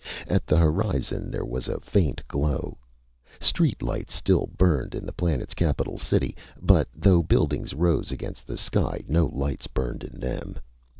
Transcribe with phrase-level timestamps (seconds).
[0.27, 2.79] At the horizon there was a faint glow.
[3.39, 8.57] Street lights still burned in the planet's capitol city, but though buildings rose against the
[8.57, 10.55] sky no lights burned in them.